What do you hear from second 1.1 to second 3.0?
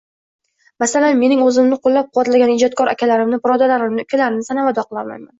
mening o`zimni qo`llab-quvvatlagan ijodkor